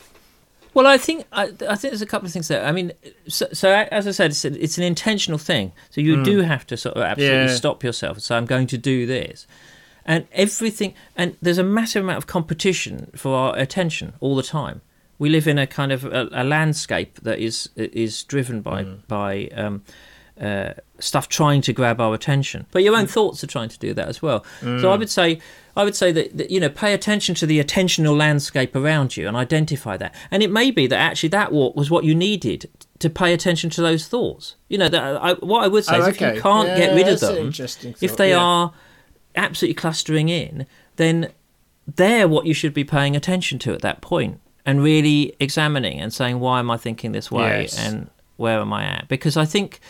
[0.75, 2.65] Well, I think I, I think there's a couple of things there.
[2.65, 2.93] I mean,
[3.27, 5.73] so, so as I said, it's, it's an intentional thing.
[5.91, 7.55] So you do have to sort of absolutely Yeah.
[7.55, 9.47] stop yourself and say, "I'm going to do this,"
[10.05, 10.95] and everything.
[11.17, 14.81] And there's a massive amount of competition for our attention all the time.
[15.19, 19.49] We live in a kind of a, a landscape that is is driven by by
[19.57, 19.83] um,
[20.41, 22.67] uh, stuff trying to grab our attention.
[22.73, 24.45] But your own thoughts are trying to do that as well.
[24.61, 25.39] So I would say,
[25.77, 29.29] I would say that, that you know, pay attention to the attentional landscape around you
[29.29, 30.15] and identify that.
[30.31, 33.69] And it may be that actually that walk was what you needed to pay attention
[33.71, 34.57] to those thoughts.
[34.69, 36.95] You know, that I, what I would say Oh, is if you can't Yeah, get
[36.95, 37.53] rid of them,
[38.01, 38.39] if they yeah.
[38.39, 38.73] are
[39.37, 41.31] absolutely clustering in, then
[41.97, 46.13] they're what you should be paying attention to at that point and really examining and
[46.13, 47.79] saying why am I thinking this way Yes.
[47.79, 49.09] and where am I at?
[49.09, 49.81] Because I think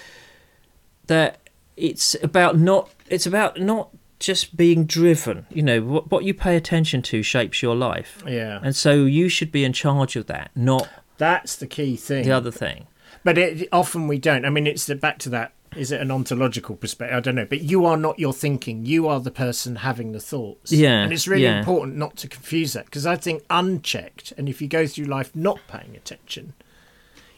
[1.11, 1.39] that
[1.77, 5.47] it's about not it's about not just being driven.
[5.51, 8.61] You know what what you pay attention to shapes your life, Yeah.
[8.63, 12.25] and so you should be in charge of that, not That's the key thing.
[12.25, 12.87] the other thing.
[13.25, 14.45] But it, often we don't.
[14.47, 15.53] I mean, it's the, back to that.
[15.77, 17.17] Is it an ontological perspective?
[17.17, 17.45] I don't know.
[17.45, 18.87] But you are not your thinking.
[18.87, 20.73] You are the person having the thoughts.
[20.73, 21.59] Yeah, And it's really yeah.
[21.61, 25.31] important not to confuse that because I think unchecked, and if you go through life
[25.35, 26.55] not paying attention,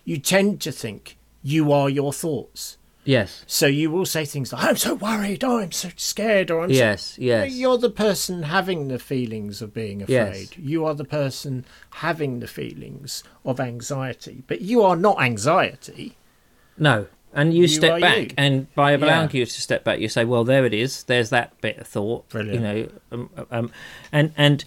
[0.05, 2.79] you tend to think you are your thoughts.
[3.05, 6.63] Yes, So you will say things like, "I'm so worried," or "I'm so scared," or
[6.63, 7.53] "I'm so yes, yes.
[7.53, 10.51] You're the person having the feelings of being afraid.
[10.53, 10.59] Yes.
[10.59, 14.45] You are the person having the feelings of anxiety.
[14.47, 16.17] But you are not anxiety.
[16.79, 17.07] No.
[17.35, 18.29] And you, You step back, you.
[18.37, 19.39] and by allowing Yeah.
[19.41, 21.03] you to step back, you say, "Well, there it is.
[21.05, 22.55] There's that bit of thought." Brilliant.
[22.55, 23.71] You know, um, um,
[24.13, 24.65] and and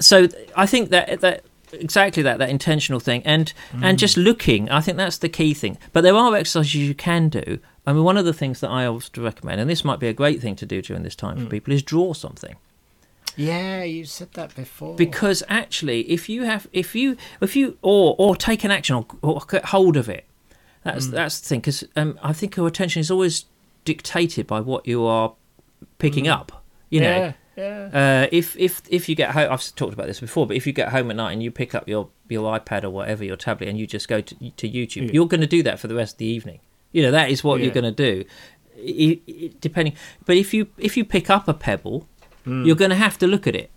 [0.00, 3.52] so I think that that exactly that that intentional thing, and
[3.82, 4.70] and just looking.
[4.70, 5.78] I think that's the key thing.
[5.92, 7.58] But there are exercises you can do.
[7.86, 10.12] I mean, one of the things that I always recommend, and this might be a
[10.12, 12.56] great thing to do during this time for people, is draw something
[13.36, 14.94] Yeah, you said that before.
[14.96, 19.06] because actually if you have if you if you or or take an action or,
[19.22, 20.24] or get hold of it
[20.84, 21.10] that's Mm.
[21.12, 23.44] that's the thing because um, i think our attention is always
[23.84, 25.32] dictated by what you are
[25.98, 27.18] picking up you know Mm.
[27.26, 28.24] yeah, yeah.
[28.24, 30.72] uh, if if if you get home, I've talked about this before, but if you
[30.72, 33.68] get home at night and you pick up your your iPad or whatever your tablet
[33.68, 35.12] and you just go to to YouTube, Yeah.
[35.12, 36.60] you're going to do that for the rest of the evening.
[36.92, 37.64] You know that is what Yeah.
[37.66, 38.24] you're going to do.
[38.80, 39.94] I- I- depending,
[40.24, 42.06] but if you if you pick up a pebble,
[42.46, 42.64] Mm.
[42.66, 43.70] you're going to have to look at it.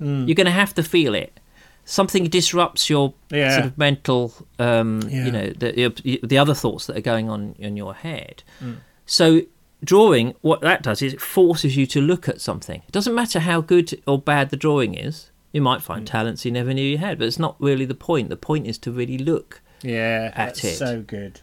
[0.00, 1.38] You're going to have to feel it.
[1.84, 3.54] Something disrupts your Yeah.
[3.54, 5.92] sort of mental, um, you know, the
[6.24, 8.42] the other thoughts that are going on in your head.
[8.60, 8.76] Mm.
[9.06, 9.42] So
[9.84, 12.82] drawing, what that does is it forces you to look at something.
[12.86, 15.30] It doesn't matter how good or bad the drawing is.
[15.52, 16.10] You might find Mm.
[16.10, 18.28] talents you never knew you had, but it's not really the point.
[18.28, 20.76] The point is to really look Yeah, At it.
[20.76, 21.40] so good.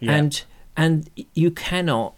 [0.00, 0.12] Yeah.
[0.12, 0.44] and
[0.76, 2.14] and you cannot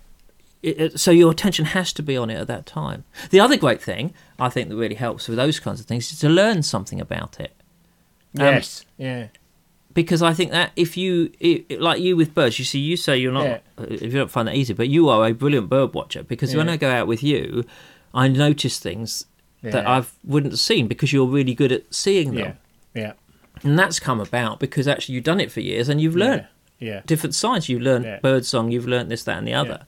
[0.62, 3.56] it, it- so your attention has to be on it at that time the other
[3.56, 6.62] great thing i think that really helps with those kinds of things is to learn
[6.62, 7.52] something about it
[8.38, 9.28] um, yes, yeah,
[9.94, 13.16] because i think that if you i like you with birds you see you say
[13.16, 13.58] you're not Yeah.
[13.78, 16.54] uh, if you don't find that easy but you are a brilliant bird watcher because
[16.54, 17.64] when i go out with you
[18.14, 19.26] i notice things
[19.62, 19.98] that Yeah.
[19.98, 22.56] i wouldn't have seen because you're really good at seeing them
[22.94, 23.12] yeah, yeah,
[23.64, 26.46] and that's come about because actually you've done it for years and you've learned
[26.82, 27.68] yeah, different sides.
[27.68, 28.20] You've learned Yeah.
[28.20, 29.84] bird song, you've learned this, that, and the other,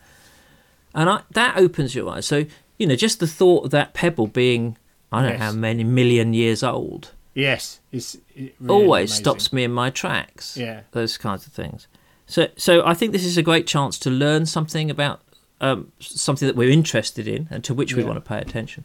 [0.95, 2.27] and I, that opens your eyes.
[2.27, 2.45] So
[2.79, 4.77] you know, just the thought of that pebble being
[5.11, 7.81] I don't know how many million years old yes.
[7.91, 9.25] It's it really always amazing.
[9.25, 10.57] stops me in my tracks.
[10.57, 10.83] Yeah.
[10.93, 11.87] those kinds of things.
[12.27, 15.21] So, so I think this is a great chance to learn something about
[15.61, 18.09] um, something that we're interested in and to which we Yeah.
[18.09, 18.85] want to pay attention.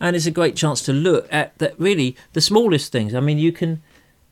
[0.00, 3.14] And it's a great chance to look at that really the smallest things.
[3.14, 3.82] I mean, you can,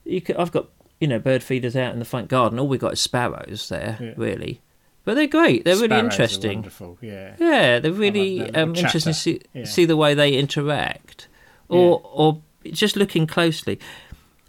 [0.05, 0.37] you can.
[0.37, 0.67] I've got
[1.01, 2.59] you know bird feeders out in the front garden.
[2.59, 4.13] All we've got is sparrows there, Yeah.
[4.17, 4.61] really,
[5.05, 5.65] but they're great.
[5.65, 6.59] They're really Sparrows are interesting.
[6.59, 6.99] Wonderful.
[7.01, 7.35] Yeah.
[7.39, 9.41] Yeah, they're really um, interesting to see.
[9.55, 9.65] Yeah.
[9.65, 11.29] see the way they interact,
[11.69, 12.41] or or
[12.73, 13.79] just looking closely.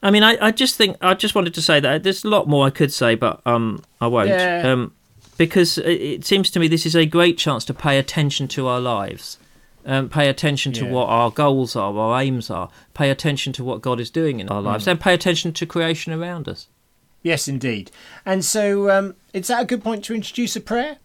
[0.03, 2.47] I mean, I, I just think I just wanted to say that there's a lot
[2.47, 4.29] more I could say, but um, I won't.
[4.29, 4.63] Yeah.
[4.71, 4.93] Um,
[5.37, 8.79] because it, seems to me this is a great chance to pay attention to our
[8.79, 9.37] lives,
[9.85, 10.91] um, pay attention to Yeah.
[10.91, 14.47] what our goals are, our aims are, pay attention to what God is doing in
[14.49, 14.67] our Hmm.
[14.67, 16.67] lives, and pay attention to creation around us.
[17.21, 17.89] Yes, indeed.
[18.25, 20.97] And so, um, is that a good point to introduce a prayer?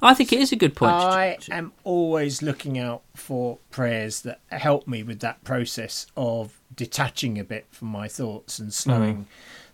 [0.00, 0.92] I think it is a good point.
[0.92, 7.38] I am always looking out for prayers that help me with that process of detaching
[7.38, 9.26] a bit from my thoughts and slowing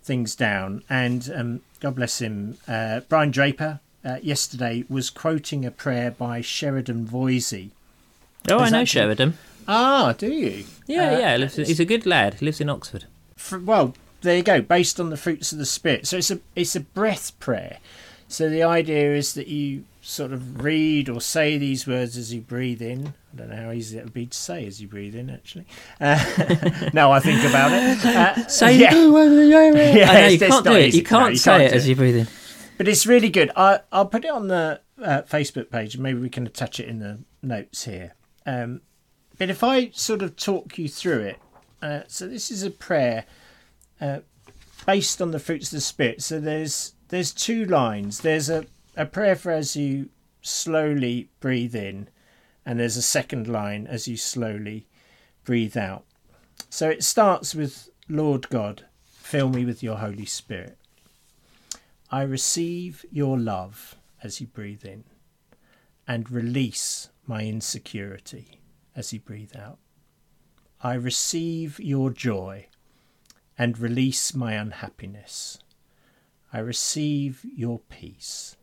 [0.03, 0.83] things down.
[0.91, 6.41] And um, God bless him, uh, Brian Draper uh, yesterday was quoting a prayer by
[6.41, 7.71] Sheridan Voisey.
[8.51, 9.39] oh, I know actually- Sheridan.
[9.71, 10.65] Ah, do you?
[10.87, 11.37] Yeah, Uh, yeah.
[11.37, 12.35] Lives, he's a good lad.
[12.35, 13.05] He lives in Oxford.
[13.37, 14.61] fr- well, there you go.
[14.63, 17.79] Based on the fruits of the spirit, so it's a it's a breath prayer.
[18.29, 22.41] So the idea is that you sort of read or say these words as you
[22.41, 23.15] breathe in.
[23.33, 25.31] I don't know how easy it would be to say as you breathe in.
[25.31, 25.67] Actually,
[26.01, 28.05] uh, now I think about it.
[28.05, 28.91] Uh, Say yeah.
[29.97, 30.11] yeah.
[30.11, 30.95] I know you can't do it.
[30.95, 32.29] You can't No, you say can't it as you breathe in.
[32.77, 33.51] but it's really good.
[33.57, 36.99] I I'll put it on the uh, Facebook page, maybe we can attach it in
[36.99, 38.15] the notes here.
[38.47, 38.81] Um,
[39.39, 41.39] but if I sort of talk you through it,
[41.81, 43.25] uh, so this is a prayer
[44.01, 44.21] uh,
[44.87, 46.23] based on the fruits of the spirit.
[46.23, 48.21] So there's there's two lines.
[48.21, 48.67] There's a
[48.97, 50.09] a prayer for as you
[50.43, 52.09] slowly breathe in,
[52.67, 54.87] and there's a second line as you slowly
[55.45, 56.05] breathe out.
[56.69, 60.77] So it starts with Lord God, fill me with your Holy Spirit.
[62.11, 65.05] I receive your love as you breathe in
[66.07, 68.61] and release my insecurity
[68.97, 69.79] as you breathe out.
[70.83, 72.67] I receive your joy
[73.57, 75.59] and release my unhappiness.
[76.51, 78.57] I receive your peace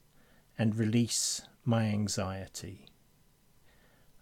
[0.58, 2.88] and release my anxiety.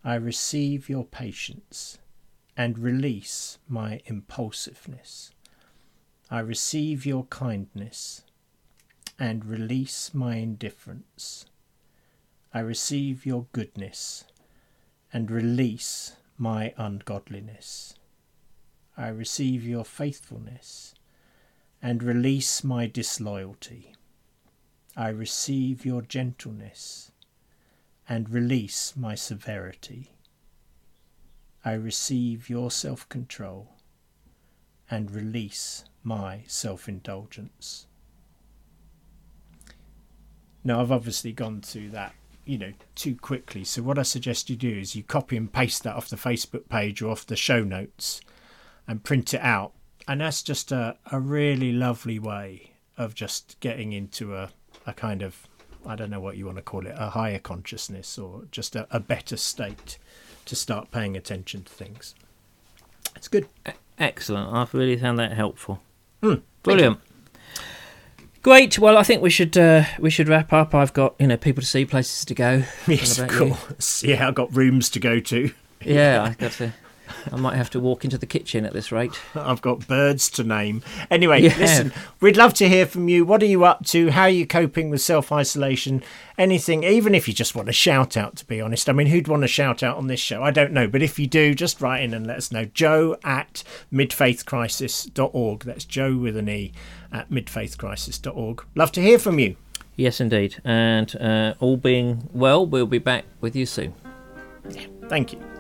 [0.04, 1.98] I receive your patience
[2.58, 5.32] and release my impulsiveness.
[6.30, 8.24] I receive your kindness
[9.18, 11.46] and release my indifference.
[12.54, 14.26] I receive your goodness
[15.14, 17.96] and release my ungodliness.
[18.98, 20.96] I receive your faithfulness
[21.84, 23.94] and release my disloyalty.
[24.96, 27.12] I receive your gentleness
[28.08, 30.12] and release my severity.
[31.66, 33.74] I receive your self control
[34.90, 37.88] and release my self indulgence.
[40.64, 42.14] Now, I've obviously gone through that,
[42.46, 43.66] you know, too quickly.
[43.66, 46.70] So, what I suggest you do is you copy and paste that off the Facebook
[46.70, 48.22] page or off the show notes
[48.88, 49.74] and print it out.
[50.08, 54.50] And that's just a, a really lovely way of just getting into a,
[54.86, 55.48] a kind of,
[55.86, 58.88] I don't know what you want to call it, a higher consciousness or just a,
[58.92, 59.98] a better state
[60.46, 62.16] to start paying attention to things.
[63.16, 63.48] It's good.
[63.98, 64.54] Excellent.
[64.54, 65.82] I've really found that helpful.
[66.22, 67.00] Hmm, Brilliant.
[68.42, 68.78] Great.
[68.78, 70.76] Well, I think we should uh, we should wrap up.
[70.76, 72.64] I've got you know people to see, places to go.
[72.88, 73.40] Yes, of about
[74.04, 74.10] you?
[74.10, 75.52] Yeah, I've got rooms to go to.
[75.82, 76.74] Yeah, I got to.
[77.32, 79.20] I might have to walk into the kitchen at this rate.
[79.36, 80.82] I've got birds to name.
[81.12, 81.56] Anyway, Yeah.
[81.58, 83.26] listen, we'd love to hear from you.
[83.26, 84.12] What are you up to?
[84.12, 86.04] How are you coping with self isolation?
[86.38, 88.90] Anything, even if you just want to shout out, to be honest.
[88.90, 90.42] I mean, who'd want to shout out on this show?
[90.44, 90.88] I don't know.
[90.88, 92.66] But if you do, just write in and let us know.
[92.66, 93.64] Joe at
[93.94, 95.64] midfaithcrisis.org.
[95.64, 96.72] That's Joe with an E
[97.12, 98.64] at midfaithcrisis.org.
[98.76, 99.56] Love to hear from you.
[99.96, 100.60] Yes, indeed.
[100.64, 103.94] And uh, all being well, we'll be back with you soon.
[105.10, 105.53] Thank you.